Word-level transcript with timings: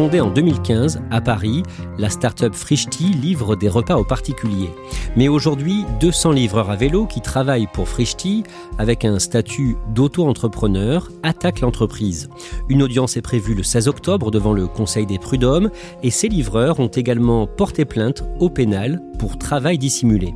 Fondée 0.00 0.22
en 0.22 0.30
2015 0.30 1.02
à 1.10 1.20
Paris, 1.20 1.62
la 1.98 2.08
start-up 2.08 2.54
Frishti 2.54 3.04
livre 3.12 3.54
des 3.54 3.68
repas 3.68 3.96
aux 3.96 4.04
particuliers. 4.04 4.70
Mais 5.14 5.28
aujourd'hui, 5.28 5.84
200 6.00 6.32
livreurs 6.32 6.70
à 6.70 6.76
vélo 6.76 7.04
qui 7.04 7.20
travaillent 7.20 7.68
pour 7.70 7.86
Frishti 7.86 8.44
avec 8.78 9.04
un 9.04 9.18
statut 9.18 9.76
d'auto-entrepreneur 9.94 11.10
attaquent 11.22 11.60
l'entreprise. 11.60 12.30
Une 12.70 12.82
audience 12.82 13.18
est 13.18 13.20
prévue 13.20 13.54
le 13.54 13.62
16 13.62 13.88
octobre 13.88 14.30
devant 14.30 14.54
le 14.54 14.66
Conseil 14.66 15.04
des 15.04 15.18
prud'hommes 15.18 15.68
et 16.02 16.10
ces 16.10 16.28
livreurs 16.28 16.80
ont 16.80 16.88
également 16.88 17.46
porté 17.46 17.84
plainte 17.84 18.24
au 18.38 18.48
pénal 18.48 19.02
pour 19.18 19.36
travail 19.36 19.76
dissimulé. 19.76 20.32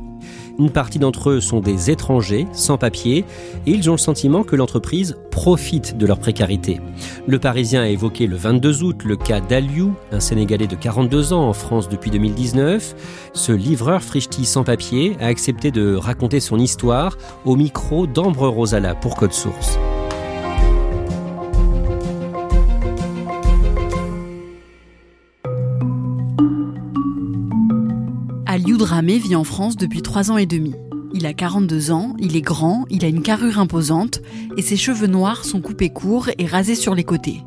Une 0.57 0.69
partie 0.69 0.99
d'entre 0.99 1.31
eux 1.31 1.41
sont 1.41 1.59
des 1.59 1.91
étrangers 1.91 2.47
sans 2.53 2.77
papier 2.77 3.25
et 3.65 3.71
ils 3.71 3.89
ont 3.89 3.93
le 3.93 3.97
sentiment 3.97 4.43
que 4.43 4.55
l'entreprise 4.55 5.17
profite 5.29 5.97
de 5.97 6.05
leur 6.05 6.17
précarité. 6.17 6.79
Le 7.27 7.39
Parisien 7.39 7.81
a 7.81 7.89
évoqué 7.89 8.25
le 8.25 8.37
22 8.37 8.83
août 8.83 9.03
le 9.03 9.17
cas 9.17 9.41
d'Aliou, 9.41 9.93
un 10.11 10.21
Sénégalais 10.21 10.67
de 10.67 10.75
42 10.75 11.33
ans 11.33 11.49
en 11.49 11.53
France 11.53 11.89
depuis 11.89 12.09
2019. 12.11 12.95
Ce 13.33 13.51
livreur 13.51 14.01
frichti 14.01 14.45
sans 14.45 14.63
papier 14.63 15.17
a 15.19 15.27
accepté 15.27 15.71
de 15.71 15.95
raconter 15.95 16.39
son 16.39 16.57
histoire 16.57 17.17
au 17.43 17.55
micro 17.55 18.07
d'Ambre 18.07 18.47
Rosala 18.47 18.95
pour 18.95 19.15
Code 19.15 19.33
Source. 19.33 19.77
Aliou 28.75 28.87
Dramé 28.87 29.19
vit 29.19 29.37
en 29.37 29.45
France 29.45 29.77
depuis 29.77 30.01
3 30.01 30.31
ans 30.31 30.37
et 30.37 30.45
demi. 30.45 30.75
Il 31.13 31.25
a 31.25 31.33
42 31.33 31.91
ans, 31.91 32.13
il 32.19 32.35
est 32.35 32.41
grand, 32.41 32.83
il 32.89 33.05
a 33.05 33.07
une 33.07 33.21
carrure 33.21 33.57
imposante 33.57 34.21
et 34.57 34.61
ses 34.61 34.75
cheveux 34.75 35.07
noirs 35.07 35.45
sont 35.45 35.61
coupés 35.61 35.91
courts 35.91 36.27
et 36.37 36.45
rasés 36.45 36.75
sur 36.75 36.93
les 36.93 37.05
côtés. 37.05 37.41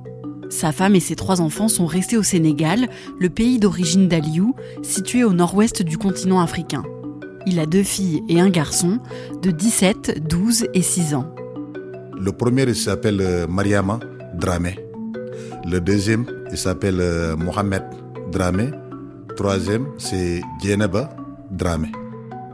Sa 0.48 0.72
femme 0.72 0.94
et 0.94 1.00
ses 1.00 1.16
trois 1.16 1.42
enfants 1.42 1.68
sont 1.68 1.84
restés 1.84 2.16
au 2.16 2.22
Sénégal, 2.22 2.88
le 3.18 3.28
pays 3.28 3.58
d'origine 3.58 4.08
d'Aliou, 4.08 4.54
situé 4.82 5.22
au 5.22 5.34
nord-ouest 5.34 5.82
du 5.82 5.98
continent 5.98 6.40
africain. 6.40 6.82
Il 7.44 7.58
a 7.60 7.66
deux 7.66 7.82
filles 7.82 8.22
et 8.30 8.40
un 8.40 8.48
garçon 8.48 8.98
de 9.42 9.50
17, 9.50 10.26
12 10.26 10.68
et 10.72 10.80
6 10.80 11.14
ans. 11.14 11.34
Le 12.18 12.32
premier, 12.32 12.72
s'appelle 12.72 13.20
euh, 13.20 13.46
Mariama 13.46 14.00
Dramé. 14.34 14.78
Le 15.70 15.78
deuxième, 15.82 16.24
s'appelle 16.54 17.00
euh, 17.00 17.36
Mohamed 17.36 17.82
Dramé. 18.32 18.70
Troisième, 19.36 19.86
c'est 19.98 20.40
Djeneba 20.60 21.10
Dramé. 21.50 21.88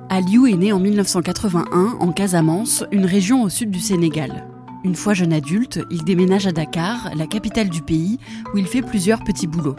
Aliou 0.09 0.47
est 0.47 0.57
né 0.57 0.73
en 0.73 0.79
1981 0.79 1.97
en 1.99 2.13
Casamance, 2.13 2.85
une 2.93 3.07
région 3.07 3.43
au 3.43 3.49
sud 3.49 3.71
du 3.71 3.81
Sénégal. 3.81 4.47
Une 4.85 4.95
fois 4.95 5.15
jeune 5.15 5.33
adulte, 5.33 5.81
il 5.91 6.05
déménage 6.05 6.47
à 6.47 6.53
Dakar, 6.53 7.11
la 7.17 7.27
capitale 7.27 7.71
du 7.71 7.83
pays, 7.83 8.19
où 8.53 8.59
il 8.59 8.67
fait 8.67 8.83
plusieurs 8.83 9.25
petits 9.25 9.47
boulots. 9.47 9.77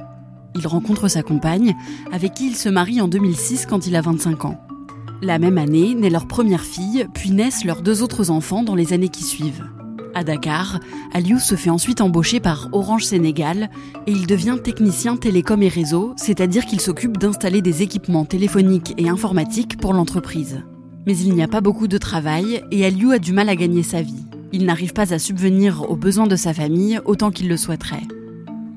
Il 0.56 0.68
rencontre 0.68 1.08
sa 1.08 1.22
compagne, 1.22 1.76
avec 2.12 2.34
qui 2.34 2.48
il 2.48 2.56
se 2.56 2.70
marie 2.70 3.02
en 3.02 3.08
2006 3.08 3.66
quand 3.66 3.88
il 3.88 3.96
a 3.96 4.02
25 4.02 4.46
ans. 4.46 4.60
La 5.22 5.40
même 5.40 5.58
année 5.58 5.96
naît 5.96 6.10
leur 6.10 6.28
première 6.28 6.64
fille, 6.64 7.08
puis 7.14 7.32
naissent 7.32 7.64
leurs 7.66 7.82
deux 7.82 8.02
autres 8.02 8.32
enfants 8.32 8.64
dans 8.64 8.76
les 8.76 8.94
années 8.94 9.10
qui 9.10 9.24
suivent. 9.24 9.66
À 10.18 10.24
Dakar, 10.24 10.80
Aliou 11.14 11.40
se 11.40 11.56
fait 11.56 11.70
ensuite 11.70 12.00
embaucher 12.00 12.40
par 12.40 12.70
Orange 12.72 13.04
Sénégal 13.04 13.70
et 14.08 14.12
il 14.14 14.28
devient 14.28 14.56
technicien 14.64 15.18
télécom 15.18 15.62
et 15.62 15.68
réseau, 15.68 16.14
c'est-à-dire 16.16 16.66
qu'il 16.66 16.80
s'occupe 16.80 17.18
d'installer 17.18 17.62
des 17.62 17.84
équipements 17.84 18.24
téléphoniques 18.24 18.94
et 18.98 19.10
informatiques 19.10 19.76
pour 19.76 19.94
l'entreprise. 19.94 20.64
Mais 21.06 21.18
il 21.18 21.36
n'y 21.36 21.44
a 21.44 21.50
pas 21.50 21.60
beaucoup 21.60 21.90
de 21.90 21.98
travail 21.98 22.64
et 22.72 22.86
Aliou 22.86 23.12
a 23.12 23.20
du 23.20 23.34
mal 23.34 23.50
à 23.50 23.58
gagner 23.58 23.84
sa 23.84 24.02
vie. 24.02 24.24
Il 24.54 24.66
n'arrive 24.66 24.94
pas 24.94 25.14
à 25.14 25.20
subvenir 25.20 25.92
aux 25.92 25.98
besoins 25.98 26.28
de 26.28 26.38
sa 26.38 26.54
famille 26.54 26.98
autant 27.04 27.30
qu'il 27.30 27.50
le 27.50 27.58
souhaiterait. 27.58 28.04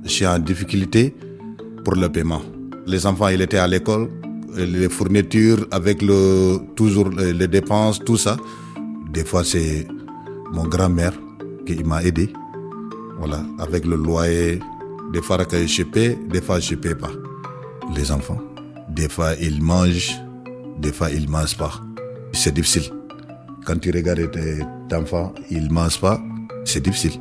Je 0.03 0.11
suis 0.11 0.27
en 0.27 0.41
difficulté 0.41 1.15
pour 1.85 1.95
le 1.95 2.09
paiement. 2.09 2.43
Les 2.89 3.07
enfants, 3.07 3.29
ils 3.29 3.41
étaient 3.43 3.59
à 3.59 3.69
l'école, 3.69 4.09
les 4.57 4.89
fournitures 4.89 5.69
avec 5.71 6.03
toujours 6.75 7.11
les 7.11 7.47
dépenses, 7.47 8.01
tout 8.01 8.17
ça. 8.17 8.37
Des 9.13 9.25
fois, 9.25 9.45
c'est 9.45 9.87
mon 10.53 10.65
grand-mère 10.65 11.13
qui 11.77 11.85
m'a 11.85 12.03
aidé. 12.03 12.33
Voilà, 13.19 13.45
avec 13.59 13.85
le 13.85 13.97
loyer, 13.97 14.61
des 15.13 15.21
fois 15.21 15.39
je 15.39 15.83
paie, 15.83 16.19
des 16.29 16.41
fois 16.41 16.61
je 16.61 16.75
paie 16.75 16.95
pas. 16.95 17.11
Les 17.95 18.11
enfants, 18.11 18.41
des 18.89 19.09
fois 19.09 19.35
ils 19.41 19.63
mangent, 19.63 20.15
des 20.79 20.93
fois 20.93 21.11
ils 21.11 21.29
mangent 21.29 21.57
pas. 21.57 21.73
C'est 22.33 22.55
difficile. 22.55 22.91
Quand 23.67 23.79
tu 23.79 23.91
regardes 23.91 24.31
tes 24.31 24.95
enfants, 24.95 25.35
ils 25.51 25.71
mangent 25.71 26.01
pas, 26.01 26.21
c'est 26.65 26.83
difficile. 26.83 27.21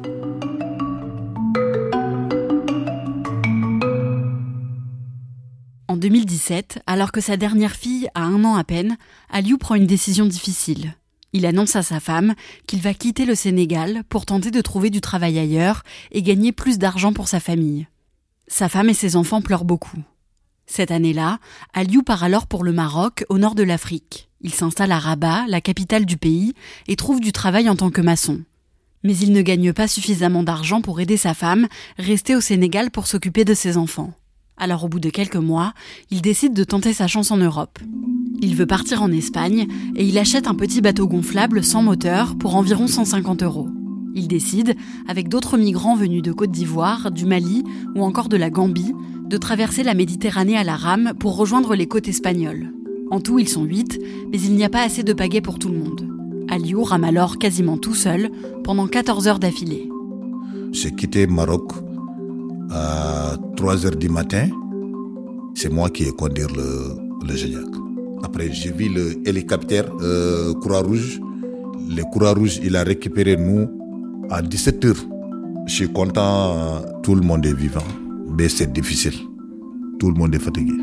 En 5.89 5.97
2017, 5.97 6.79
alors 6.85 7.11
que 7.11 7.21
sa 7.21 7.37
dernière 7.37 7.75
fille 7.75 8.07
a 8.13 8.23
un 8.23 8.43
an 8.45 8.55
à 8.55 8.63
peine, 8.63 8.97
Aliou 9.29 9.57
prend 9.57 9.75
une 9.75 9.87
décision 9.87 10.25
difficile. 10.25 10.93
Il 11.37 11.45
annonce 11.45 11.75
à 11.75 11.83
sa 11.83 11.99
femme 11.99 12.33
qu'il 12.65 12.81
va 12.81 12.95
quitter 12.95 13.23
le 13.23 13.35
Sénégal 13.35 14.01
pour 14.09 14.25
tenter 14.25 14.49
de 14.49 14.59
trouver 14.59 14.89
du 14.89 15.01
travail 15.01 15.37
ailleurs 15.37 15.83
et 16.11 16.23
gagner 16.23 16.51
plus 16.51 16.79
d'argent 16.79 17.13
pour 17.13 17.27
sa 17.27 17.39
famille. 17.39 17.85
Sa 18.47 18.69
femme 18.69 18.89
et 18.89 18.95
ses 18.95 19.15
enfants 19.15 19.43
pleurent 19.43 19.63
beaucoup. 19.63 19.99
Cette 20.65 20.89
année-là, 20.89 21.37
Aliou 21.75 22.01
part 22.01 22.23
alors 22.23 22.47
pour 22.47 22.63
le 22.63 22.71
Maroc, 22.73 23.23
au 23.29 23.37
nord 23.37 23.53
de 23.53 23.61
l'Afrique. 23.61 24.29
Il 24.41 24.51
s'installe 24.51 24.91
à 24.91 24.97
Rabat, 24.97 25.45
la 25.47 25.61
capitale 25.61 26.07
du 26.07 26.17
pays, 26.17 26.55
et 26.87 26.95
trouve 26.95 27.19
du 27.19 27.31
travail 27.31 27.69
en 27.69 27.75
tant 27.75 27.91
que 27.91 28.01
maçon. 28.01 28.41
Mais 29.03 29.15
il 29.15 29.31
ne 29.31 29.43
gagne 29.43 29.73
pas 29.73 29.87
suffisamment 29.87 30.41
d'argent 30.41 30.81
pour 30.81 30.99
aider 30.99 31.17
sa 31.17 31.35
femme, 31.35 31.67
rester 31.99 32.35
au 32.35 32.41
Sénégal 32.41 32.89
pour 32.89 33.05
s'occuper 33.05 33.45
de 33.45 33.53
ses 33.53 33.77
enfants. 33.77 34.11
Alors 34.57 34.83
au 34.83 34.87
bout 34.87 34.99
de 34.99 35.09
quelques 35.09 35.35
mois, 35.35 35.73
il 36.09 36.21
décide 36.21 36.53
de 36.53 36.63
tenter 36.63 36.91
sa 36.91 37.07
chance 37.07 37.29
en 37.29 37.37
Europe. 37.37 37.77
Il 38.41 38.55
veut 38.55 38.65
partir 38.65 39.03
en 39.03 39.11
Espagne 39.11 39.67
et 39.95 40.03
il 40.03 40.17
achète 40.17 40.47
un 40.47 40.55
petit 40.55 40.81
bateau 40.81 41.07
gonflable 41.07 41.63
sans 41.63 41.83
moteur 41.83 42.35
pour 42.35 42.55
environ 42.55 42.87
150 42.87 43.43
euros. 43.43 43.69
Il 44.15 44.27
décide, 44.27 44.75
avec 45.07 45.29
d'autres 45.29 45.57
migrants 45.57 45.95
venus 45.95 46.23
de 46.23 46.31
Côte 46.31 46.51
d'Ivoire, 46.51 47.11
du 47.11 47.25
Mali 47.25 47.63
ou 47.95 48.03
encore 48.03 48.29
de 48.29 48.37
la 48.37 48.49
Gambie, 48.49 48.93
de 49.25 49.37
traverser 49.37 49.83
la 49.83 49.93
Méditerranée 49.93 50.57
à 50.57 50.63
la 50.63 50.75
rame 50.75 51.13
pour 51.19 51.37
rejoindre 51.37 51.75
les 51.75 51.87
côtes 51.87 52.07
espagnoles. 52.07 52.73
En 53.11 53.19
tout, 53.19 53.37
ils 53.37 53.49
sont 53.49 53.63
huit, 53.63 53.99
mais 54.31 54.41
il 54.41 54.55
n'y 54.55 54.63
a 54.63 54.69
pas 54.69 54.81
assez 54.81 55.03
de 55.03 55.13
pagaies 55.13 55.41
pour 55.41 55.59
tout 55.59 55.69
le 55.69 55.77
monde. 55.77 56.09
Aliou 56.49 56.83
rame 56.83 57.03
alors 57.03 57.37
quasiment 57.37 57.77
tout 57.77 57.93
seul 57.93 58.31
pendant 58.63 58.87
14 58.87 59.27
heures 59.27 59.39
d'affilée. 59.39 59.87
J'ai 60.71 60.91
quitté 60.91 61.27
Maroc 61.27 61.73
à 62.71 63.35
3 63.55 63.85
heures 63.85 63.95
du 63.95 64.09
matin. 64.09 64.49
C'est 65.55 65.69
moi 65.69 65.89
qui 65.89 66.03
ai 66.03 66.11
conduit 66.11 66.45
le, 66.55 66.95
le. 67.25 67.65
Après, 68.23 68.51
j'ai 68.51 68.71
vu 68.71 68.89
le 68.89 69.27
hélicoptère 69.27 69.85
euh, 70.01 70.53
Croix-Rouge. 70.55 71.19
Le 71.89 72.03
Croix-Rouge, 72.11 72.59
il 72.63 72.75
a 72.75 72.83
récupéré 72.83 73.37
nous 73.37 73.67
à 74.29 74.41
17 74.41 74.85
heures. 74.85 75.05
Je 75.67 75.73
suis 75.73 75.91
content, 75.91 76.81
tout 77.03 77.15
le 77.15 77.21
monde 77.21 77.45
est 77.45 77.53
vivant, 77.53 77.83
mais 78.37 78.49
c'est 78.49 78.71
difficile. 78.71 79.15
tout 79.99 80.11
le 80.11 80.17
monde 80.17 80.33
est 80.35 80.39
fatigué. 80.39 80.73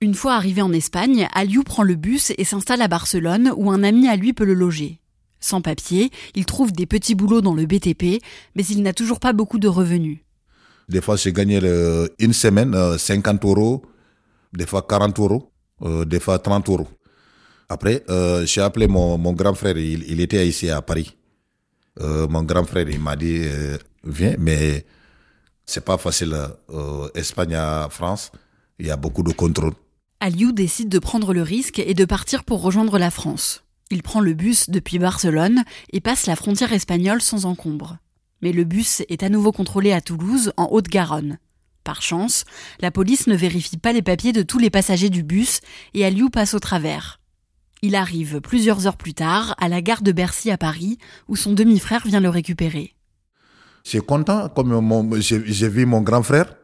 Une 0.00 0.14
fois 0.14 0.34
arrivé 0.34 0.62
en 0.62 0.72
Espagne, 0.72 1.28
Aliou 1.32 1.62
prend 1.62 1.82
le 1.82 1.94
bus 1.94 2.32
et 2.36 2.44
s'installe 2.44 2.82
à 2.82 2.88
Barcelone 2.88 3.52
où 3.56 3.70
un 3.70 3.82
ami 3.82 4.06
à 4.08 4.16
lui 4.16 4.32
peut 4.32 4.44
le 4.44 4.54
loger. 4.54 5.00
Sans 5.44 5.60
papier, 5.60 6.10
il 6.34 6.46
trouve 6.46 6.72
des 6.72 6.86
petits 6.86 7.14
boulots 7.14 7.42
dans 7.42 7.52
le 7.52 7.66
BTP, 7.66 8.22
mais 8.54 8.64
il 8.64 8.82
n'a 8.82 8.94
toujours 8.94 9.20
pas 9.20 9.34
beaucoup 9.34 9.58
de 9.58 9.68
revenus. 9.68 10.20
Des 10.88 11.02
fois, 11.02 11.16
j'ai 11.16 11.34
gagné 11.34 11.60
une 12.18 12.32
semaine 12.32 12.74
50 12.96 13.44
euh, 13.44 13.48
euros, 13.48 13.82
des 14.54 14.64
fois 14.64 14.86
40 14.88 15.18
euros, 15.18 15.52
euh, 15.82 16.06
des 16.06 16.18
fois 16.18 16.38
30 16.38 16.66
euros. 16.70 16.88
Après, 17.68 18.02
euh, 18.08 18.46
j'ai 18.46 18.62
appelé 18.62 18.86
mon, 18.86 19.18
grand 19.34 19.52
frère, 19.52 19.76
il, 19.76 20.18
était 20.18 20.48
ici 20.48 20.70
à 20.70 20.80
Paris. 20.80 21.14
mon 22.00 22.42
grand 22.42 22.64
frère, 22.64 22.88
il 22.88 23.00
m'a 23.00 23.14
dit, 23.14 23.42
viens, 24.02 24.36
mais 24.38 24.86
c'est 25.66 25.84
pas 25.84 25.98
facile. 25.98 26.34
Espagne 27.14 27.54
à 27.56 27.88
France, 27.90 28.32
il 28.78 28.86
y 28.86 28.90
a 28.90 28.96
beaucoup 28.96 29.22
de 29.22 29.32
contrôles. 29.32 29.74
Aliou 30.20 30.52
décide 30.52 30.88
de 30.88 30.98
prendre 30.98 31.34
le 31.34 31.42
risque 31.42 31.80
et 31.80 31.92
de 31.92 32.06
partir 32.06 32.44
pour 32.44 32.62
rejoindre 32.62 32.98
la 32.98 33.10
France. 33.10 33.63
Il 33.94 34.02
prend 34.02 34.20
le 34.20 34.34
bus 34.34 34.68
depuis 34.68 34.98
Barcelone 34.98 35.64
et 35.90 36.00
passe 36.02 36.26
la 36.26 36.36
frontière 36.36 36.74
espagnole 36.74 37.22
sans 37.22 37.46
encombre 37.46 37.96
mais 38.44 38.52
le 38.52 38.64
bus 38.64 39.02
est 39.08 39.22
à 39.22 39.30
nouveau 39.30 39.50
contrôlé 39.52 39.90
à 39.92 40.02
Toulouse, 40.02 40.52
en 40.58 40.68
Haute-Garonne. 40.70 41.38
Par 41.82 42.02
chance, 42.02 42.44
la 42.78 42.90
police 42.90 43.26
ne 43.26 43.34
vérifie 43.34 43.78
pas 43.78 43.92
les 43.92 44.02
papiers 44.02 44.34
de 44.34 44.42
tous 44.42 44.58
les 44.58 44.68
passagers 44.68 45.08
du 45.08 45.22
bus 45.22 45.60
et 45.94 46.04
Aliou 46.04 46.28
passe 46.28 46.52
au 46.52 46.58
travers. 46.58 47.20
Il 47.80 47.94
arrive 47.96 48.42
plusieurs 48.42 48.86
heures 48.86 48.98
plus 48.98 49.14
tard 49.14 49.54
à 49.58 49.68
la 49.68 49.80
gare 49.80 50.02
de 50.02 50.12
Bercy 50.12 50.50
à 50.50 50.58
Paris, 50.58 50.98
où 51.26 51.36
son 51.36 51.54
demi-frère 51.54 52.06
vient 52.06 52.20
le 52.20 52.28
récupérer. 52.28 52.94
Je 53.84 53.98
content, 53.98 54.50
comme 54.50 55.20
j'ai 55.20 55.68
vu 55.68 55.86
mon 55.86 56.02
grand 56.02 56.22
frère. 56.22 56.54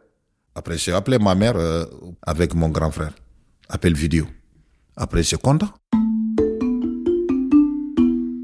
Après, 0.54 0.76
j'ai 0.76 0.92
appelé 0.92 1.18
ma 1.18 1.34
mère 1.34 1.56
euh, 1.56 1.86
avec 2.22 2.54
mon 2.54 2.68
grand 2.68 2.90
frère. 2.90 3.14
Appel 3.70 3.94
vidéo. 3.94 4.26
Après, 4.96 5.22
je 5.22 5.36
content. 5.36 5.72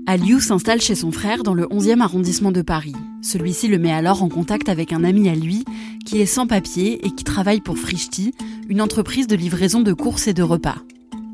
Aliou 0.09 0.39
s'installe 0.39 0.81
chez 0.81 0.95
son 0.95 1.11
frère 1.11 1.43
dans 1.43 1.53
le 1.53 1.65
11e 1.65 2.01
arrondissement 2.01 2.53
de 2.53 2.63
Paris. 2.63 2.95
Celui-ci 3.23 3.67
le 3.67 3.81
met 3.81 3.91
alors 3.91 4.23
en 4.23 4.29
contact 4.29 4.69
avec 4.69 4.93
un 4.93 5.03
ami 5.03 5.29
à 5.29 5.35
lui 5.35 5.65
qui 6.05 6.21
est 6.21 6.27
sans 6.27 6.47
papier 6.47 7.05
et 7.05 7.11
qui 7.11 7.25
travaille 7.25 7.61
pour 7.61 7.77
Frishti, 7.77 8.33
une 8.69 8.81
entreprise 8.81 9.27
de 9.27 9.35
livraison 9.35 9.81
de 9.81 9.93
courses 9.93 10.29
et 10.29 10.33
de 10.33 10.45
repas. 10.45 10.77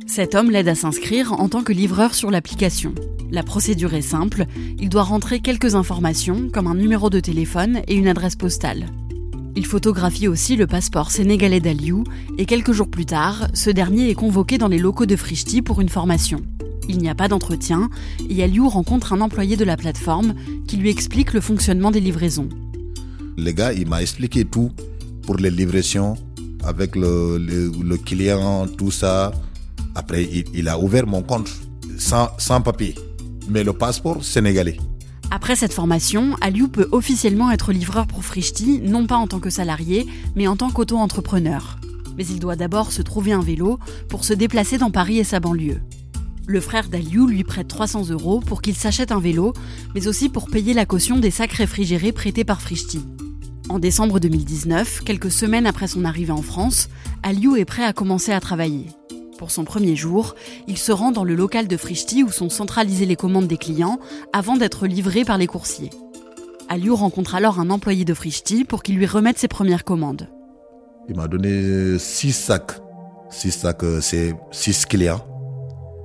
Cet 0.06 0.34
homme 0.34 0.50
l'aide 0.50 0.68
à 0.68 0.74
s'inscrire 0.74 1.34
en 1.34 1.50
tant 1.50 1.62
que 1.62 1.74
livreur 1.74 2.14
sur 2.14 2.30
l'application. 2.30 2.94
La 3.30 3.42
procédure 3.42 3.92
est 3.92 4.00
simple, 4.00 4.46
il 4.78 4.88
doit 4.88 5.02
rentrer 5.02 5.40
quelques 5.40 5.74
informations 5.74 6.48
comme 6.50 6.66
un 6.66 6.74
numéro 6.74 7.10
de 7.10 7.20
téléphone 7.20 7.82
et 7.88 7.94
une 7.94 8.08
adresse 8.08 8.36
postale. 8.36 8.86
Il 9.54 9.66
photographie 9.66 10.28
aussi 10.28 10.56
le 10.56 10.66
passeport 10.66 11.10
sénégalais 11.10 11.60
d'Aliou 11.60 12.04
et 12.38 12.46
quelques 12.46 12.72
jours 12.72 12.88
plus 12.88 13.04
tard, 13.04 13.48
ce 13.52 13.68
dernier 13.68 14.08
est 14.08 14.14
convoqué 14.14 14.56
dans 14.56 14.68
les 14.68 14.78
locaux 14.78 15.04
de 15.04 15.16
Frishti 15.16 15.60
pour 15.60 15.82
une 15.82 15.90
formation. 15.90 16.40
Il 16.88 16.98
n'y 16.98 17.08
a 17.08 17.14
pas 17.14 17.28
d'entretien 17.28 17.88
et 18.28 18.42
Aliou 18.42 18.68
rencontre 18.68 19.12
un 19.12 19.20
employé 19.20 19.56
de 19.56 19.64
la 19.64 19.76
plateforme 19.76 20.34
qui 20.66 20.76
lui 20.76 20.90
explique 20.90 21.32
le 21.32 21.40
fonctionnement 21.40 21.90
des 21.90 22.00
livraisons. 22.00 22.48
Le 23.36 23.50
gars, 23.52 23.72
il 23.72 23.88
m'a 23.88 24.02
expliqué 24.02 24.44
tout 24.44 24.70
pour 25.22 25.36
les 25.36 25.50
livraisons 25.50 26.16
avec 26.64 26.96
le, 26.96 27.96
client, 27.96 28.66
tout 28.66 28.90
ça. 28.90 29.32
Après, 29.94 30.28
il, 30.54 30.68
a 30.68 30.78
ouvert 30.78 31.06
mon 31.06 31.22
compte 31.22 31.50
sans, 31.98 32.28
sans 32.38 32.60
papier, 32.60 32.94
mais 33.48 33.64
le 33.64 33.72
passeport 33.72 34.24
sénégalais. 34.24 34.78
Après 35.30 35.56
cette 35.56 35.72
formation, 35.72 36.36
Aliou 36.40 36.68
peut 36.68 36.88
officiellement 36.92 37.50
être 37.50 37.72
livreur 37.72 38.06
pour 38.06 38.24
Frishti, 38.24 38.80
non 38.84 39.06
pas 39.06 39.16
en 39.16 39.26
tant 39.26 39.40
que 39.40 39.50
salarié, 39.50 40.06
mais 40.36 40.46
en 40.46 40.56
tant 40.56 40.70
qu'auto-entrepreneur. 40.70 41.78
Mais 42.18 42.26
il 42.26 42.38
doit 42.38 42.56
d'abord 42.56 42.92
se 42.92 43.00
trouver 43.00 43.32
un 43.32 43.40
vélo 43.40 43.78
pour 44.10 44.24
se 44.24 44.34
déplacer 44.34 44.76
dans 44.76 44.90
Paris 44.90 45.18
et 45.18 45.24
sa 45.24 45.40
banlieue. 45.40 45.80
Le 46.46 46.60
frère 46.60 46.88
d'Aliou 46.88 47.26
lui 47.28 47.44
prête 47.44 47.68
300 47.68 48.10
euros 48.10 48.40
pour 48.40 48.62
qu'il 48.62 48.74
s'achète 48.74 49.12
un 49.12 49.20
vélo, 49.20 49.52
mais 49.94 50.08
aussi 50.08 50.28
pour 50.28 50.50
payer 50.50 50.74
la 50.74 50.86
caution 50.86 51.18
des 51.18 51.30
sacs 51.30 51.52
réfrigérés 51.52 52.10
prêtés 52.12 52.44
par 52.44 52.60
Frishti. 52.60 53.00
En 53.68 53.78
décembre 53.78 54.18
2019, 54.18 55.02
quelques 55.04 55.30
semaines 55.30 55.66
après 55.66 55.86
son 55.86 56.04
arrivée 56.04 56.32
en 56.32 56.42
France, 56.42 56.88
Aliou 57.22 57.56
est 57.56 57.64
prêt 57.64 57.84
à 57.84 57.92
commencer 57.92 58.32
à 58.32 58.40
travailler. 58.40 58.86
Pour 59.38 59.52
son 59.52 59.64
premier 59.64 59.94
jour, 59.94 60.34
il 60.66 60.78
se 60.78 60.90
rend 60.90 61.12
dans 61.12 61.24
le 61.24 61.36
local 61.36 61.68
de 61.68 61.76
Frishti 61.76 62.24
où 62.24 62.30
sont 62.30 62.50
centralisées 62.50 63.06
les 63.06 63.16
commandes 63.16 63.46
des 63.46 63.56
clients 63.56 64.00
avant 64.32 64.56
d'être 64.56 64.86
livré 64.86 65.24
par 65.24 65.38
les 65.38 65.46
coursiers. 65.46 65.90
Aliou 66.68 66.96
rencontre 66.96 67.36
alors 67.36 67.60
un 67.60 67.70
employé 67.70 68.04
de 68.04 68.14
Frishti 68.14 68.64
pour 68.64 68.82
qu'il 68.82 68.96
lui 68.96 69.06
remette 69.06 69.38
ses 69.38 69.48
premières 69.48 69.84
commandes. 69.84 70.28
Il 71.08 71.16
m'a 71.16 71.28
donné 71.28 71.98
6 71.98 72.32
sacs. 72.32 72.72
6 73.30 73.50
sacs, 73.52 73.82
euh, 73.84 74.00
c'est 74.00 74.34
6 74.50 74.86
clients. 74.86 75.31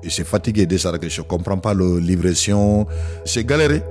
Suis 0.07 0.23
fatigué 0.23 0.65
déjà, 0.65 0.91
je 1.01 1.21
ne 1.21 1.27
comprends 1.27 1.57
pas 1.57 1.73
la 1.73 1.99
livraison. 1.99 2.85
J'ai 3.25 3.43
galéré. 3.43 3.83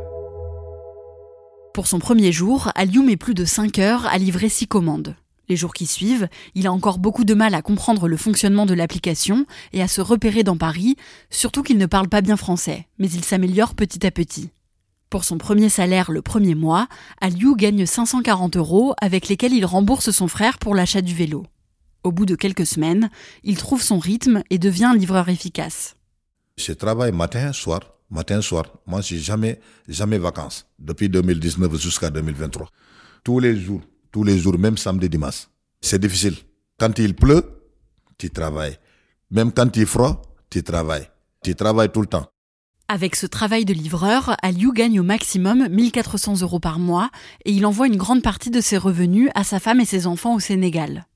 Pour 1.75 1.87
son 1.87 1.99
premier 1.99 2.33
jour, 2.33 2.71
Aliou 2.75 3.03
met 3.03 3.17
plus 3.17 3.35
de 3.35 3.45
5 3.45 3.79
heures 3.79 4.07
à 4.07 4.17
livrer 4.17 4.49
6 4.49 4.67
commandes. 4.67 5.15
Les 5.49 5.57
jours 5.57 5.75
qui 5.75 5.87
suivent, 5.87 6.27
il 6.55 6.67
a 6.67 6.73
encore 6.73 6.99
beaucoup 6.99 7.25
de 7.25 7.35
mal 7.35 7.55
à 7.55 7.63
comprendre 7.63 8.09
le 8.09 8.17
fonctionnement 8.17 8.67
de 8.67 8.75
l'application 8.75 9.47
et 9.73 9.83
à 9.83 9.89
se 9.89 10.01
repérer 10.01 10.43
dans 10.43 10.57
Paris, 10.57 10.97
surtout 11.31 11.63
qu'il 11.63 11.79
ne 11.79 11.87
parle 11.87 12.09
pas 12.09 12.23
bien 12.23 12.37
français, 12.37 12.87
mais 12.99 13.09
il 13.11 13.25
s'améliore 13.25 13.75
petit 13.75 14.07
à 14.07 14.11
petit. 14.11 14.51
Pour 15.11 15.23
son 15.23 15.39
premier 15.39 15.69
salaire 15.69 16.11
le 16.11 16.23
premier 16.23 16.55
mois, 16.55 16.89
Aliou 17.21 17.55
gagne 17.55 17.87
540 17.87 18.57
euros 18.57 18.95
avec 19.01 19.29
lesquels 19.29 19.53
il 19.53 19.65
rembourse 19.65 20.11
son 20.11 20.29
frère 20.29 20.59
pour 20.59 20.75
l'achat 20.75 21.03
du 21.03 21.15
vélo. 21.15 21.45
Au 22.03 22.11
bout 22.11 22.27
de 22.27 22.35
quelques 22.35 22.67
semaines, 22.67 23.11
il 23.45 23.57
trouve 23.57 23.83
son 23.83 23.99
rythme 23.99 24.43
et 24.51 24.59
devient 24.59 24.85
un 24.85 24.97
livreur 24.97 25.29
efficace. 25.29 25.96
Je 26.59 26.73
travaille 26.73 27.13
matin, 27.13 27.53
soir, 27.53 27.81
matin, 28.11 28.41
soir. 28.41 28.65
Moi, 28.87 29.01
j'ai 29.03 29.19
jamais, 29.19 29.61
jamais 29.89 30.19
vacances. 30.19 30.67
Depuis 30.79 31.09
2019 31.09 31.77
jusqu'à 31.79 32.11
2023. 32.11 32.69
Tous 33.23 33.39
les 33.39 33.57
jours, 33.61 33.83
tous 34.11 34.25
les 34.25 34.39
jours, 34.39 34.59
même 34.59 34.79
samedi, 34.79 35.09
dimanche. 35.09 35.49
C'est 35.81 35.99
difficile. 36.01 36.35
Quand 36.79 36.99
il 36.99 37.15
pleut, 37.15 37.45
tu 38.17 38.31
travailles. 38.31 38.79
Même 39.31 39.53
quand 39.53 39.77
il 39.77 39.87
froid, 39.87 40.23
tu 40.49 40.63
travailles. 40.63 41.09
Tu 41.45 41.55
travailles 41.55 41.93
tout 41.93 42.01
le 42.01 42.07
temps. 42.07 42.27
Avec 42.89 43.17
ce 43.17 43.27
travail 43.27 43.65
de 43.65 43.75
livreur, 43.75 44.37
Aliou 44.43 44.73
gagne 44.73 44.99
au 45.01 45.03
maximum 45.03 45.69
1400 45.69 46.41
euros 46.41 46.61
par 46.61 46.79
mois 46.79 47.11
et 47.45 47.53
il 47.53 47.67
envoie 47.67 47.87
une 47.89 47.97
grande 47.97 48.23
partie 48.23 48.51
de 48.51 48.61
ses 48.61 48.79
revenus 48.79 49.29
à 49.35 49.45
sa 49.45 49.61
femme 49.61 49.81
et 49.81 49.85
ses 49.85 50.07
enfants 50.07 50.35
au 50.35 50.41
Sénégal. 50.41 51.07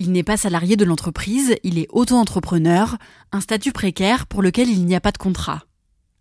Il 0.00 0.10
n'est 0.10 0.24
pas 0.24 0.36
salarié 0.36 0.76
de 0.76 0.84
l'entreprise, 0.84 1.54
il 1.62 1.78
est 1.78 1.86
auto-entrepreneur, 1.90 2.98
un 3.30 3.40
statut 3.40 3.70
précaire 3.70 4.26
pour 4.26 4.42
lequel 4.42 4.68
il 4.68 4.84
n'y 4.84 4.96
a 4.96 5.00
pas 5.00 5.12
de 5.12 5.18
contrat. 5.18 5.62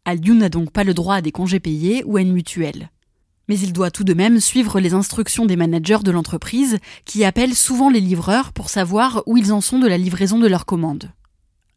Aliou 0.05 0.35
n'a 0.35 0.49
donc 0.49 0.71
pas 0.71 0.83
le 0.83 0.93
droit 0.93 1.15
à 1.15 1.21
des 1.21 1.31
congés 1.31 1.59
payés 1.59 2.03
ou 2.05 2.17
à 2.17 2.21
une 2.21 2.33
mutuelle. 2.33 2.91
Mais 3.49 3.57
il 3.57 3.73
doit 3.73 3.91
tout 3.91 4.03
de 4.03 4.13
même 4.13 4.39
suivre 4.39 4.79
les 4.79 4.93
instructions 4.93 5.45
des 5.45 5.55
managers 5.55 6.03
de 6.03 6.11
l'entreprise 6.11 6.77
qui 7.03 7.25
appellent 7.25 7.55
souvent 7.55 7.89
les 7.89 7.99
livreurs 7.99 8.53
pour 8.53 8.69
savoir 8.69 9.23
où 9.25 9.37
ils 9.37 9.51
en 9.51 9.59
sont 9.59 9.79
de 9.79 9.87
la 9.87 9.97
livraison 9.97 10.39
de 10.39 10.47
leurs 10.47 10.65
commandes. 10.65 11.11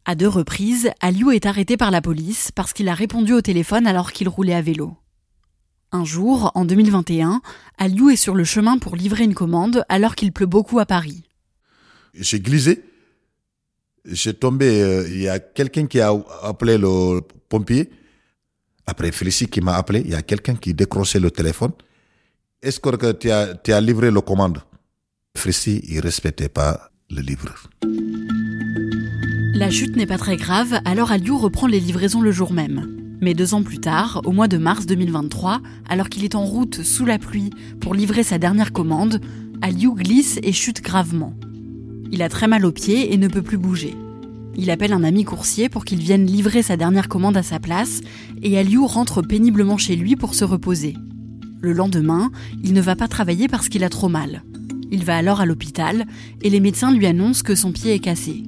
À 0.05 0.15
deux 0.15 0.27
reprises, 0.27 0.91
Aliou 1.01 1.31
est 1.31 1.45
arrêté 1.45 1.77
par 1.77 1.91
la 1.91 2.01
police 2.01 2.51
parce 2.53 2.73
qu'il 2.73 2.89
a 2.89 2.93
répondu 2.93 3.33
au 3.33 3.41
téléphone 3.41 3.87
alors 3.87 4.11
qu'il 4.11 4.29
roulait 4.29 4.53
à 4.53 4.61
vélo. 4.61 4.95
Un 5.91 6.05
jour, 6.05 6.51
en 6.53 6.63
2021, 6.63 7.41
Aliou 7.77 8.09
est 8.09 8.17
sur 8.17 8.35
le 8.35 8.43
chemin 8.43 8.77
pour 8.77 8.95
livrer 8.95 9.23
une 9.23 9.33
commande 9.33 9.83
alors 9.89 10.15
qu'il 10.15 10.31
pleut 10.31 10.45
beaucoup 10.45 10.79
à 10.79 10.85
Paris 10.85 11.26
j'ai 12.19 12.39
glissé. 12.39 12.83
J'ai 14.05 14.33
tombé, 14.33 14.81
euh, 14.81 15.07
il 15.09 15.21
y 15.21 15.27
a 15.27 15.39
quelqu'un 15.39 15.85
qui 15.85 15.99
a 15.99 16.13
appelé 16.43 16.77
le 16.77 17.21
pompier. 17.49 17.89
Après 18.85 19.11
Félicie 19.11 19.47
qui 19.47 19.59
m'a 19.59 19.75
appelé, 19.75 20.01
il 20.05 20.11
y 20.11 20.15
a 20.15 20.21
quelqu'un 20.21 20.55
qui 20.55 20.73
décrochait 20.73 21.19
le 21.19 21.29
téléphone. 21.29 21.71
Est-ce 22.61 22.79
que 22.79 23.11
tu 23.11 23.29
as, 23.31 23.81
livré 23.81 24.09
la 24.09 24.21
commande? 24.21 24.59
Félicie, 25.35 25.81
il 25.89 25.99
respectait 25.99 26.49
pas 26.49 26.89
le 27.09 27.21
livreur. 27.21 27.69
La 29.53 29.69
chute 29.69 29.95
n'est 29.95 30.05
pas 30.05 30.17
très 30.17 30.37
grave, 30.37 30.79
alors 30.85 31.11
Aliou 31.11 31.37
reprend 31.37 31.67
les 31.67 31.79
livraisons 31.79 32.21
le 32.21 32.31
jour 32.31 32.53
même. 32.53 33.17
Mais 33.21 33.33
deux 33.33 33.53
ans 33.53 33.63
plus 33.63 33.79
tard, 33.79 34.21
au 34.25 34.31
mois 34.31 34.47
de 34.47 34.57
mars 34.57 34.85
2023, 34.85 35.61
alors 35.89 36.09
qu'il 36.09 36.23
est 36.23 36.35
en 36.35 36.45
route 36.45 36.83
sous 36.83 37.05
la 37.05 37.17
pluie 37.17 37.49
pour 37.81 37.93
livrer 37.93 38.23
sa 38.23 38.37
dernière 38.37 38.71
commande, 38.71 39.19
Aliou 39.61 39.95
glisse 39.95 40.39
et 40.43 40.53
chute 40.53 40.81
gravement. 40.81 41.33
Il 42.11 42.21
a 42.21 42.29
très 42.29 42.47
mal 42.47 42.65
aux 42.65 42.71
pieds 42.71 43.13
et 43.13 43.17
ne 43.17 43.27
peut 43.27 43.41
plus 43.41 43.57
bouger. 43.57 43.95
Il 44.55 44.71
appelle 44.71 44.93
un 44.93 45.03
ami 45.03 45.23
coursier 45.23 45.69
pour 45.69 45.85
qu'il 45.85 45.99
vienne 45.99 46.25
livrer 46.25 46.63
sa 46.63 46.77
dernière 46.77 47.09
commande 47.09 47.37
à 47.37 47.43
sa 47.43 47.59
place 47.59 48.01
et 48.41 48.57
Aliou 48.57 48.87
rentre 48.87 49.21
péniblement 49.21 49.77
chez 49.77 49.95
lui 49.95 50.15
pour 50.15 50.33
se 50.33 50.43
reposer. 50.43 50.95
Le 51.61 51.73
lendemain, 51.73 52.31
il 52.63 52.73
ne 52.73 52.81
va 52.81 52.95
pas 52.95 53.07
travailler 53.07 53.47
parce 53.47 53.69
qu'il 53.69 53.83
a 53.83 53.89
trop 53.89 54.09
mal. 54.09 54.43
Il 54.91 55.03
va 55.03 55.17
alors 55.17 55.41
à 55.41 55.45
l'hôpital 55.45 56.05
et 56.41 56.49
les 56.49 56.59
médecins 56.59 56.91
lui 56.91 57.05
annoncent 57.05 57.43
que 57.43 57.55
son 57.55 57.71
pied 57.71 57.93
est 57.93 57.99
cassé. 57.99 58.43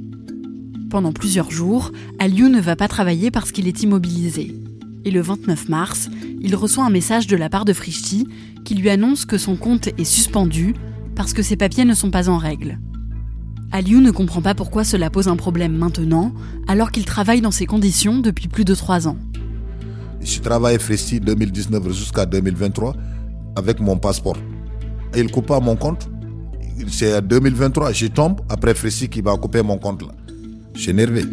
Pendant 0.89 1.12
plusieurs 1.12 1.51
jours, 1.51 1.92
Aliou 2.18 2.50
ne 2.50 2.60
va 2.60 2.75
pas 2.75 2.88
travailler 2.88 3.30
parce 3.30 3.51
qu'il 3.51 3.68
est 3.68 3.84
immobilisé. 3.84 4.56
Et 5.06 5.12
le 5.12 5.22
29 5.22 5.70
mars, 5.70 6.10
il 6.42 6.56
reçoit 6.56 6.86
un 6.86 6.89
message 6.89 7.28
de 7.28 7.36
la 7.36 7.50
part 7.50 7.66
de 7.66 7.74
Frischti 7.74 8.28
qui 8.66 8.75
lui 8.75 8.89
annonce 8.89 9.25
que 9.25 9.38
son 9.38 9.56
compte 9.56 9.89
est 9.98 10.04
suspendu 10.06 10.74
parce 11.16 11.34
que 11.34 11.44
ses 11.44 11.56
papiers 11.56 11.86
ne 11.86 11.94
sont 11.94 12.12
pas 12.12 12.30
en 12.30 12.38
règle. 12.38 12.80
Aliou 13.71 14.01
ne 14.01 14.09
comprend 14.09 14.41
pas 14.41 14.55
pourquoi 14.55 14.83
cela 14.83 15.09
pose 15.09 15.27
un 15.27 15.35
problème 15.35 15.75
maintenant, 15.75 16.33
alors 16.67 16.91
qu'il 16.91 17.05
travaille 17.05 17.41
dans 17.41 17.51
ces 17.51 17.67
conditions 17.67 18.19
depuis 18.19 18.47
plus 18.47 18.65
de 18.65 18.73
trois 18.73 19.07
ans. 19.07 19.17
Je 20.21 20.39
travaille 20.39 20.79
Fresti 20.79 21.19
2019 21.19 21.88
jusqu'à 21.89 22.25
2023 22.25 22.95
avec 23.55 23.79
mon 23.79 23.97
passeport. 23.97 24.38
Il 25.15 25.29
coupe 25.31 25.47
pas 25.47 25.59
mon 25.59 25.75
compte. 25.75 26.09
C'est 26.88 27.15
en 27.15 27.21
2023, 27.21 27.91
je 27.91 28.07
tombe 28.07 28.41
après 28.49 28.73
Fresti 28.73 29.07
qui 29.07 29.21
va 29.21 29.35
couper 29.38 29.61
mon 29.61 29.77
compte 29.77 30.01
là. 30.01 30.13
Je 30.73 30.81
suis 30.81 30.91
énervé. 30.91 31.23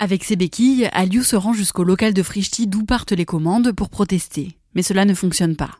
Avec 0.00 0.22
ses 0.24 0.36
béquilles, 0.36 0.88
Aliou 0.92 1.24
se 1.24 1.34
rend 1.36 1.52
jusqu'au 1.52 1.82
local 1.82 2.14
de 2.14 2.22
Frishti 2.22 2.68
d'où 2.68 2.84
partent 2.84 3.12
les 3.12 3.24
commandes 3.24 3.72
pour 3.72 3.90
protester. 3.90 4.56
Mais 4.74 4.82
cela 4.82 5.04
ne 5.04 5.12
fonctionne 5.12 5.56
pas. 5.56 5.70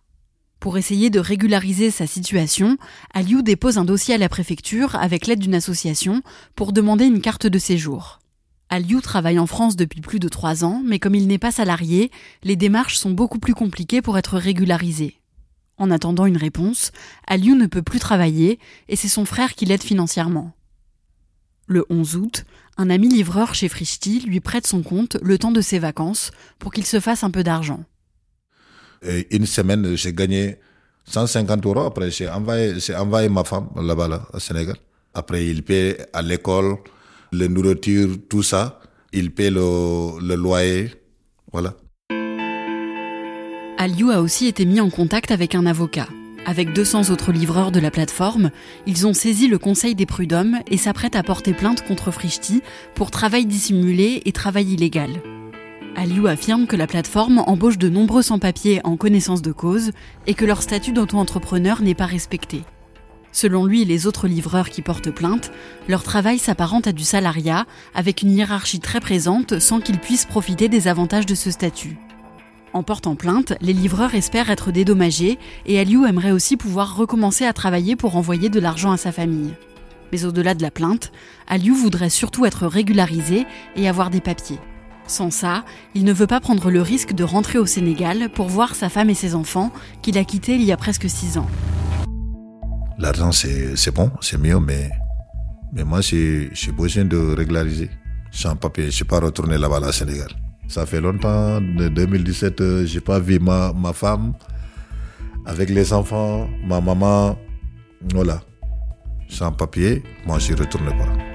Pour 0.61 0.77
essayer 0.77 1.09
de 1.09 1.21
régulariser 1.21 1.93
sa 1.93 2.07
situation, 2.07 2.79
Aliou 3.15 3.43
dépose 3.43 3.79
un 3.79 3.85
dossier 3.85 4.15
à 4.15 4.19
la 4.19 4.29
préfecture 4.29 4.97
avec 4.97 5.27
l'aide 5.27 5.39
d'une 5.39 5.55
association 5.55 6.23
pour 6.57 6.73
demander 6.73 7.05
une 7.05 7.21
carte 7.21 7.47
de 7.47 7.59
séjour. 7.59 8.19
Aliou 8.69 9.01
travaille 9.01 9.39
en 9.39 9.47
France 9.47 9.77
depuis 9.77 10.01
plus 10.01 10.19
de 10.19 10.29
trois 10.29 10.65
ans, 10.65 10.83
mais 10.85 10.99
comme 10.99 11.15
il 11.15 11.29
n'est 11.29 11.39
pas 11.39 11.53
salarié, 11.53 12.11
les 12.43 12.57
démarches 12.57 12.97
sont 12.97 13.13
beaucoup 13.13 13.39
plus 13.39 13.55
compliquées 13.55 14.03
pour 14.03 14.19
être 14.19 14.37
régularisées. 14.37 15.21
En 15.79 15.93
attendant 15.93 16.27
une 16.27 16.37
réponse, 16.37 16.91
Aliou 17.29 17.55
ne 17.55 17.67
peut 17.67 17.83
plus 17.83 18.01
travailler 18.01 18.59
et 18.89 18.97
c'est 18.97 19.09
son 19.09 19.25
frère 19.25 19.55
qui 19.55 19.65
l'aide 19.65 19.83
financièrement. 19.83 20.53
Le 21.67 21.87
11 21.89 22.17
août, 22.17 22.45
un 22.77 22.91
ami 22.91 23.09
livreur 23.09 23.55
chez 23.55 23.69
Frishti 23.69 24.21
lui 24.21 24.41
prête 24.41 24.67
son 24.67 24.83
compte 24.83 25.19
le 25.23 25.39
temps 25.39 25.53
de 25.53 25.61
ses 25.61 25.79
vacances 25.79 26.33
pour 26.59 26.73
qu'il 26.73 26.85
se 26.85 26.99
fasse 26.99 27.23
un 27.23 27.31
peu 27.31 27.45
d'argent. 27.45 27.85
Une 29.03 29.47
semaine, 29.47 29.97
j'ai 29.97 30.13
gagné 30.13 30.57
150 31.05 31.65
euros. 31.67 31.81
Après, 31.81 32.11
j'ai 32.11 32.29
envoyé, 32.29 33.29
ma 33.29 33.45
femme 33.45 33.69
là-bas, 33.77 34.09
là, 34.09 34.23
au 34.33 34.39
Sénégal. 34.39 34.77
Après, 35.15 35.45
il 35.47 35.63
paie 35.63 35.99
à 36.13 36.23
l'école, 36.23 36.77
la 37.33 37.49
nourriture, 37.49 38.11
tout 38.29 38.43
ça. 38.43 38.81
Il 39.13 39.33
paie 39.33 39.51
le, 39.51 40.21
le 40.21 40.35
loyer. 40.35 40.93
Voilà. 41.53 41.75
Aliou 43.79 44.11
a 44.11 44.21
aussi 44.21 44.47
été 44.47 44.65
mis 44.65 44.81
en 44.81 44.91
contact 44.91 45.31
avec 45.31 45.55
un 45.55 45.65
avocat. 45.65 46.09
Avec 46.47 46.73
200 46.73 47.11
autres 47.11 47.31
livreurs 47.31 47.71
de 47.73 47.79
la 47.79 47.91
plateforme, 47.91 48.51
ils 48.87 49.07
ont 49.07 49.13
saisi 49.13 49.49
le 49.49 49.59
Conseil 49.59 49.95
des 49.95 50.07
prud'hommes 50.07 50.59
et 50.71 50.79
s'apprêtent 50.79 51.17
à 51.17 51.23
porter 51.23 51.53
plainte 51.53 51.87
contre 51.87 52.11
Frishti 52.11 52.63
pour 52.95 53.11
travail 53.11 53.47
dissimulé 53.47 54.23
et 54.25 54.33
travail 54.33 54.73
illégal. 54.73 55.11
Aliou 55.99 56.29
affirme 56.29 56.69
que 56.69 56.77
la 56.77 56.87
plateforme 56.87 57.39
embauche 57.41 57.77
de 57.77 57.89
nombreux 57.89 58.23
sans-papiers 58.23 58.81
en 58.85 58.97
connaissance 58.97 59.43
de 59.43 59.51
cause 59.51 59.91
et 60.29 60.35
que 60.35 60.45
leur 60.45 60.63
statut 60.63 60.93
d'auto-entrepreneur 60.93 61.83
n'est 61.83 61.97
pas 61.97 62.07
respecté. 62.07 62.63
Selon 63.33 63.67
lui 63.67 63.83
et 63.83 63.85
les 63.85 64.07
autres 64.07 64.29
livreurs 64.29 64.71
qui 64.71 64.81
portent 64.81 65.11
plainte, 65.11 65.51
leur 65.89 66.05
travail 66.05 66.39
s'apparente 66.39 66.87
à 66.87 66.93
du 66.93 67.03
salariat, 67.03 67.67
avec 67.97 68.23
une 68.23 68.31
hiérarchie 68.31 68.79
très 68.79 69.01
présente 69.01 69.59
sans 69.59 69.81
qu'ils 69.81 69.99
puissent 69.99 70.25
profiter 70.25 70.69
des 70.69 70.87
avantages 70.87 71.27
de 71.27 71.35
ce 71.35 71.51
statut. 71.51 71.99
En 72.73 72.85
portant 72.85 73.17
plainte, 73.17 73.55
les 73.61 73.73
livreurs 73.73 74.15
espèrent 74.15 74.51
être 74.51 74.71
dédommagés 74.71 75.37
et 75.67 75.81
Aliou 75.81 76.07
aimerait 76.07 76.31
aussi 76.31 76.57
pouvoir 76.57 76.95
recommencer 76.95 77.45
à 77.45 77.53
travailler 77.53 77.97
pour 77.97 78.15
envoyer 78.15 78.51
de 78.51 78.61
l'argent 78.61 78.93
à 78.93 78.99
sa 78.99 79.11
famille. 79.11 79.53
Mais 80.13 80.25
au-delà 80.25 80.55
de 80.55 80.63
la 80.63 80.71
plainte, 80.71 81.11
Aliou 81.49 81.75
voudrait 81.75 82.09
surtout 82.09 82.47
être 82.47 82.69
régularisé 82.69 83.47
et 83.75 83.89
avoir 83.89 84.11
des 84.11 84.21
papiers. 84.21 84.61
Sans 85.09 85.31
ça, 85.31 85.65
il 85.95 86.05
ne 86.05 86.13
veut 86.13 86.27
pas 86.27 86.39
prendre 86.39 86.71
le 86.71 86.83
risque 86.83 87.15
de 87.15 87.25
rentrer 87.25 87.59
au 87.59 87.65
Sénégal 87.67 88.29
pour 88.29 88.47
voir 88.49 88.75
sa 88.75 88.91
femme 88.91 89.09
et 89.09 89.15
ses 89.15 89.35
enfants 89.35 89.73
qu'il 90.03 90.19
a 90.19 90.25
quittés 90.25 90.55
il 90.55 90.63
y 90.63 90.71
a 90.71 90.77
presque 90.77 91.09
six 91.09 91.39
ans. 91.39 91.49
L'argent, 92.99 93.33
c'est 93.33 93.91
bon, 93.95 94.11
c'est 94.21 94.39
mieux, 94.39 94.61
mais, 94.61 94.91
mais 95.73 95.83
moi, 95.83 96.03
j'ai 96.03 96.51
besoin 96.77 97.07
de 97.07 97.35
régulariser. 97.35 97.91
Sans 98.31 98.55
papier, 98.55 98.85
je 98.85 98.89
ne 98.89 98.93
suis 98.93 99.05
pas 99.05 99.19
retourné 99.21 99.57
là-bas 99.57 99.81
au 99.81 99.93
Sénégal. 99.93 100.29
Ça 100.69 100.85
fait 100.85 101.01
longtemps, 101.01 101.61
de 101.61 101.89
2017, 101.89 102.85
j'ai 102.85 103.01
pas 103.01 103.19
vu 103.19 103.39
ma, 103.39 103.73
ma 103.73 103.95
femme 103.95 104.35
avec 105.47 105.71
les 105.71 105.95
enfants, 105.95 106.47
ma 106.67 106.83
maman, 106.83 107.39
voilà. 108.13 108.43
Sans 109.29 109.53
papier, 109.53 110.03
moi 110.27 110.39
je 110.39 110.53
retourne 110.55 110.89
pas. 110.89 111.28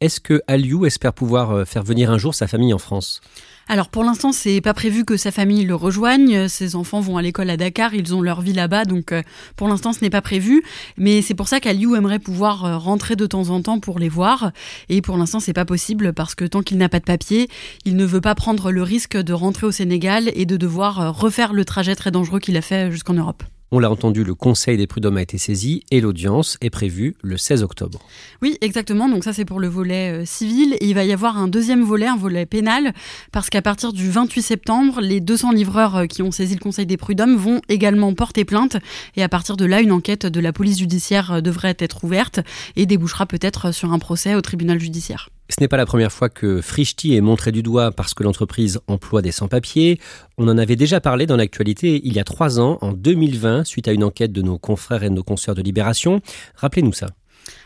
Est-ce 0.00 0.18
que 0.18 0.40
Aliou 0.46 0.86
espère 0.86 1.12
pouvoir 1.12 1.50
euh, 1.50 1.64
faire 1.64 1.82
venir 1.82 2.10
un 2.10 2.16
jour 2.18 2.34
sa 2.34 2.46
famille 2.46 2.72
en 2.72 2.78
France? 2.78 3.20
Alors 3.68 3.88
pour 3.88 4.02
l'instant, 4.02 4.32
c'est 4.32 4.60
pas 4.60 4.72
prévu 4.74 5.04
que 5.04 5.16
sa 5.16 5.30
famille 5.30 5.64
le 5.64 5.74
rejoigne. 5.74 6.48
Ses 6.48 6.74
enfants 6.74 7.00
vont 7.00 7.18
à 7.18 7.22
l'école 7.22 7.50
à 7.50 7.56
Dakar, 7.56 7.94
ils 7.94 8.14
ont 8.14 8.22
leur 8.22 8.40
vie 8.40 8.54
là-bas, 8.54 8.84
donc 8.84 9.12
euh, 9.12 9.22
pour 9.54 9.68
l'instant, 9.68 9.92
ce 9.92 10.00
n'est 10.00 10.10
pas 10.10 10.22
prévu. 10.22 10.62
Mais 10.96 11.20
c'est 11.20 11.34
pour 11.34 11.48
ça 11.48 11.60
qu'Aliou 11.60 11.94
aimerait 11.94 12.18
pouvoir 12.18 12.64
euh, 12.64 12.78
rentrer 12.78 13.14
de 13.14 13.26
temps 13.26 13.50
en 13.50 13.60
temps 13.60 13.78
pour 13.78 13.98
les 13.98 14.08
voir. 14.08 14.52
Et 14.88 15.02
pour 15.02 15.18
l'instant, 15.18 15.38
c'est 15.38 15.52
pas 15.52 15.66
possible 15.66 16.14
parce 16.14 16.34
que 16.34 16.46
tant 16.46 16.62
qu'il 16.62 16.78
n'a 16.78 16.88
pas 16.88 16.98
de 16.98 17.04
papier, 17.04 17.48
il 17.84 17.94
ne 17.94 18.06
veut 18.06 18.22
pas 18.22 18.34
prendre 18.34 18.72
le 18.72 18.82
risque 18.82 19.18
de 19.18 19.32
rentrer 19.34 19.66
au 19.66 19.72
Sénégal 19.72 20.32
et 20.34 20.46
de 20.46 20.56
devoir 20.56 21.14
refaire 21.14 21.52
le 21.52 21.66
trajet 21.66 21.94
très 21.94 22.10
dangereux 22.10 22.40
qu'il 22.40 22.56
a 22.56 22.62
fait 22.62 22.90
jusqu'en 22.90 23.14
Europe. 23.14 23.44
On 23.74 23.78
l'a 23.78 23.90
entendu, 23.90 24.22
le 24.22 24.34
Conseil 24.34 24.76
des 24.76 24.86
prud'hommes 24.86 25.16
a 25.16 25.22
été 25.22 25.38
saisi 25.38 25.82
et 25.90 26.02
l'audience 26.02 26.58
est 26.60 26.68
prévue 26.68 27.14
le 27.22 27.38
16 27.38 27.62
octobre. 27.62 28.00
Oui, 28.42 28.58
exactement. 28.60 29.08
Donc 29.08 29.24
ça, 29.24 29.32
c'est 29.32 29.46
pour 29.46 29.60
le 29.60 29.66
volet 29.66 30.12
euh, 30.12 30.24
civil. 30.26 30.76
Et 30.80 30.88
il 30.88 30.94
va 30.94 31.06
y 31.06 31.12
avoir 31.12 31.38
un 31.38 31.48
deuxième 31.48 31.82
volet, 31.82 32.06
un 32.06 32.18
volet 32.18 32.44
pénal, 32.44 32.92
parce 33.32 33.48
qu'à 33.48 33.62
partir 33.62 33.94
du 33.94 34.10
28 34.10 34.42
septembre, 34.42 35.00
les 35.00 35.20
200 35.20 35.52
livreurs 35.52 35.96
euh, 35.96 36.04
qui 36.04 36.20
ont 36.20 36.30
saisi 36.30 36.52
le 36.52 36.60
Conseil 36.60 36.84
des 36.84 36.98
prud'hommes 36.98 37.36
vont 37.36 37.62
également 37.70 38.12
porter 38.12 38.44
plainte. 38.44 38.76
Et 39.16 39.22
à 39.22 39.30
partir 39.30 39.56
de 39.56 39.64
là, 39.64 39.80
une 39.80 39.92
enquête 39.92 40.26
de 40.26 40.40
la 40.40 40.52
police 40.52 40.78
judiciaire 40.78 41.32
euh, 41.32 41.40
devrait 41.40 41.76
être 41.78 42.04
ouverte 42.04 42.40
et 42.76 42.84
débouchera 42.84 43.24
peut-être 43.24 43.72
sur 43.72 43.90
un 43.90 43.98
procès 43.98 44.34
au 44.34 44.42
tribunal 44.42 44.80
judiciaire. 44.80 45.30
Ce 45.52 45.60
n'est 45.60 45.68
pas 45.68 45.76
la 45.76 45.84
première 45.84 46.10
fois 46.10 46.30
que 46.30 46.62
Frischti 46.62 47.14
est 47.14 47.20
montré 47.20 47.52
du 47.52 47.62
doigt 47.62 47.92
parce 47.92 48.14
que 48.14 48.22
l'entreprise 48.22 48.80
emploie 48.86 49.20
des 49.20 49.32
sans-papiers. 49.32 50.00
On 50.38 50.48
en 50.48 50.56
avait 50.56 50.76
déjà 50.76 50.98
parlé 50.98 51.26
dans 51.26 51.36
l'actualité 51.36 52.00
il 52.04 52.14
y 52.14 52.18
a 52.18 52.24
trois 52.24 52.58
ans, 52.58 52.78
en 52.80 52.92
2020, 52.92 53.64
suite 53.64 53.86
à 53.86 53.92
une 53.92 54.02
enquête 54.02 54.32
de 54.32 54.40
nos 54.40 54.56
confrères 54.56 55.02
et 55.02 55.10
de 55.10 55.14
nos 55.14 55.22
consoeurs 55.22 55.54
de 55.54 55.60
Libération. 55.60 56.22
Rappelez-nous 56.56 56.94
ça. 56.94 57.08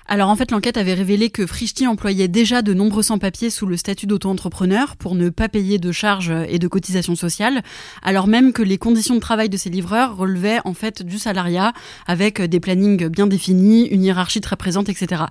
Alors 0.09 0.31
en 0.31 0.37
fait, 0.37 0.53
l'enquête 0.53 0.77
avait 0.77 0.95
révélé 0.95 1.31
que 1.31 1.47
Frischti 1.47 1.85
employait 1.89 2.29
déjà 2.29 2.63
de 2.63 2.73
nombreux 2.73 3.03
sans-papiers 3.03 3.51
sous 3.51 3.67
le 3.67 3.77
statut 3.77 4.07
d'auto-entrepreneur 4.07 4.95
pour 4.97 5.17
ne 5.17 5.31
pas 5.31 5.49
payer 5.49 5.79
de 5.79 5.91
charges 5.91 6.33
et 6.49 6.61
de 6.61 6.69
cotisations 6.69 7.17
sociales, 7.17 7.63
alors 8.03 8.29
même 8.29 8.53
que 8.53 8.63
les 8.63 8.79
conditions 8.79 9.17
de 9.17 9.21
travail 9.21 9.49
de 9.49 9.57
ces 9.57 9.69
livreurs 9.69 10.17
relevaient 10.17 10.61
en 10.65 10.75
fait 10.75 11.03
du 11.03 11.19
salariat 11.19 11.73
avec 12.07 12.41
des 12.41 12.61
plannings 12.61 13.09
bien 13.09 13.27
définis, 13.27 13.87
une 13.87 14.05
hiérarchie 14.05 14.41
très 14.41 14.55
présente, 14.55 14.89
etc. 14.89 15.25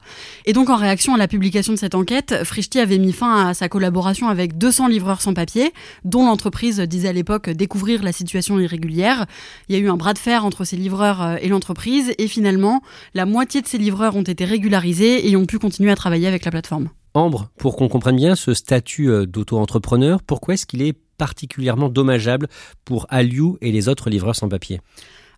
Et 0.45 0.51
donc 0.51 0.69
en 0.69 0.75
réaction 0.75 1.15
à 1.15 1.17
la 1.17 1.29
publication 1.29 1.71
de 1.71 1.79
cette 1.79 1.95
enquête, 1.95 2.43
Frischti 2.43 2.81
avait 2.81 2.97
mis 2.97 3.13
fin 3.13 3.47
à 3.47 3.53
sa 3.53 3.69
collaboration 3.69 4.27
avec 4.27 4.57
200 4.57 4.89
livreurs 4.89 5.21
sans 5.21 5.33
papier, 5.33 5.71
dont 6.03 6.25
l'entreprise 6.25 6.81
disait 6.81 7.07
à 7.07 7.13
l'époque 7.13 7.49
découvrir 7.49 8.03
la 8.03 8.11
situation 8.11 8.59
irrégulière. 8.59 9.25
Il 9.69 9.75
y 9.75 9.79
a 9.79 9.81
eu 9.81 9.89
un 9.89 9.95
bras 9.95 10.13
de 10.13 10.19
fer 10.19 10.43
entre 10.43 10.65
ces 10.65 10.75
livreurs 10.75 11.37
et 11.41 11.47
l'entreprise 11.47 12.13
et 12.17 12.27
finalement, 12.27 12.81
la 13.13 13.25
moitié 13.25 13.61
de 13.61 13.67
ces 13.67 13.77
livreurs 13.77 14.17
ont 14.17 14.21
été 14.21 14.43
et 14.69 15.35
ont 15.35 15.45
pu 15.45 15.59
continuer 15.59 15.91
à 15.91 15.95
travailler 15.95 16.27
avec 16.27 16.45
la 16.45 16.51
plateforme. 16.51 16.89
Ambre, 17.13 17.49
pour 17.57 17.77
qu'on 17.77 17.87
comprenne 17.87 18.17
bien 18.17 18.35
ce 18.35 18.53
statut 18.53 19.09
euh, 19.09 19.25
d'auto-entrepreneur, 19.25 20.21
pourquoi 20.21 20.55
est-ce 20.55 20.65
qu'il 20.65 20.81
est 20.81 20.97
particulièrement 21.17 21.87
dommageable 21.87 22.47
pour 22.83 23.07
Aliou 23.09 23.57
et 23.61 23.71
les 23.71 23.87
autres 23.87 24.09
livreurs 24.09 24.35
sans 24.35 24.49
papier? 24.49 24.81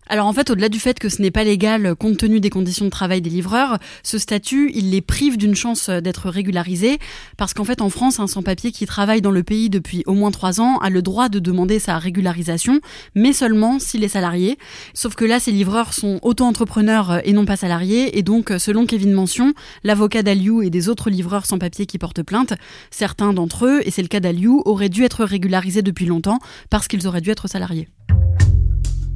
Alors 0.08 0.26
en 0.26 0.32
fait, 0.32 0.50
au-delà 0.50 0.68
du 0.68 0.80
fait 0.80 0.98
que 0.98 1.08
ce 1.08 1.20
n'est 1.20 1.30
pas 1.30 1.44
légal 1.44 1.94
compte 1.94 2.16
tenu 2.18 2.40
des 2.40 2.50
conditions 2.50 2.84
de 2.84 2.90
travail 2.90 3.20
des 3.20 3.30
livreurs, 3.30 3.78
ce 4.02 4.18
statut, 4.18 4.70
il 4.74 4.90
les 4.90 5.00
prive 5.00 5.36
d'une 5.36 5.54
chance 5.54 5.90
d'être 5.90 6.30
régularisé 6.30 6.98
parce 7.36 7.54
qu'en 7.54 7.64
fait, 7.64 7.82
en 7.82 7.90
France, 7.90 8.18
un 8.20 8.26
sans-papier 8.26 8.72
qui 8.72 8.86
travaille 8.86 9.20
dans 9.20 9.30
le 9.30 9.42
pays 9.42 9.68
depuis 9.70 10.02
au 10.06 10.14
moins 10.14 10.30
trois 10.30 10.60
ans 10.60 10.78
a 10.78 10.90
le 10.90 11.02
droit 11.02 11.28
de 11.28 11.38
demander 11.38 11.78
sa 11.78 11.98
régularisation, 11.98 12.80
mais 13.14 13.32
seulement 13.32 13.78
s'il 13.78 14.04
est 14.04 14.08
salarié. 14.08 14.58
Sauf 14.94 15.14
que 15.14 15.24
là, 15.24 15.40
ces 15.40 15.52
livreurs 15.52 15.92
sont 15.92 16.18
auto-entrepreneurs 16.22 17.20
et 17.26 17.32
non 17.32 17.44
pas 17.44 17.56
salariés, 17.56 18.18
et 18.18 18.22
donc, 18.22 18.52
selon 18.58 18.86
Kevin 18.86 19.12
Mention, 19.12 19.52
l'avocat 19.84 20.22
d'Aliou 20.22 20.62
et 20.62 20.70
des 20.70 20.88
autres 20.88 21.10
livreurs 21.10 21.46
sans-papier 21.46 21.86
qui 21.86 21.98
portent 21.98 22.22
plainte, 22.22 22.54
certains 22.90 23.32
d'entre 23.32 23.66
eux, 23.66 23.80
et 23.84 23.90
c'est 23.90 24.02
le 24.02 24.08
cas 24.08 24.20
d'Aliou, 24.20 24.62
auraient 24.64 24.88
dû 24.88 25.04
être 25.04 25.24
régularisés 25.24 25.82
depuis 25.82 26.06
longtemps 26.06 26.38
parce 26.70 26.88
qu'ils 26.88 27.06
auraient 27.06 27.20
dû 27.20 27.30
être 27.30 27.48
salariés. 27.48 27.88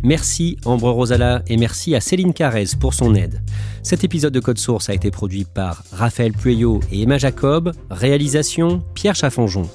Merci 0.02 0.56
Ambre 0.64 0.90
Rosala 0.90 1.42
et 1.46 1.56
merci 1.56 1.94
à 1.94 2.00
Céline 2.00 2.32
Carrez 2.32 2.66
pour 2.80 2.92
son 2.92 3.14
aide. 3.14 3.40
Cet 3.84 4.02
épisode 4.02 4.32
de 4.32 4.40
Code 4.40 4.58
Source 4.58 4.90
a 4.90 4.94
été 4.94 5.10
produit 5.10 5.44
par 5.44 5.84
Raphaël 5.92 6.32
Pueyo 6.32 6.80
et 6.90 7.02
Emma 7.02 7.18
Jacob, 7.18 7.72
réalisation 7.90 8.82
Pierre 8.94 9.14
Chaffonjon. 9.14 9.68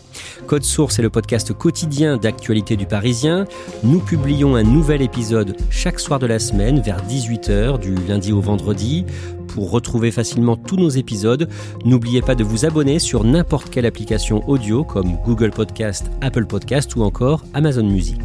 Code 0.45 0.63
Source 0.63 0.99
est 0.99 1.01
le 1.01 1.09
podcast 1.09 1.53
quotidien 1.53 2.17
d'actualité 2.17 2.75
du 2.75 2.85
Parisien. 2.85 3.45
Nous 3.83 3.99
publions 3.99 4.55
un 4.55 4.63
nouvel 4.63 5.01
épisode 5.01 5.55
chaque 5.69 5.99
soir 5.99 6.19
de 6.19 6.27
la 6.27 6.39
semaine 6.39 6.81
vers 6.81 7.05
18h 7.05 7.79
du 7.79 7.95
lundi 8.07 8.33
au 8.33 8.41
vendredi. 8.41 9.05
Pour 9.47 9.71
retrouver 9.71 10.11
facilement 10.11 10.57
tous 10.57 10.75
nos 10.75 10.89
épisodes, 10.89 11.49
n'oubliez 11.85 12.21
pas 12.21 12.35
de 12.35 12.43
vous 12.43 12.65
abonner 12.65 12.99
sur 12.99 13.23
n'importe 13.23 13.69
quelle 13.69 13.85
application 13.85 14.47
audio 14.49 14.83
comme 14.83 15.17
Google 15.25 15.51
Podcast, 15.51 16.11
Apple 16.21 16.45
Podcast 16.45 16.95
ou 16.95 17.03
encore 17.03 17.43
Amazon 17.53 17.83
Music. 17.83 18.19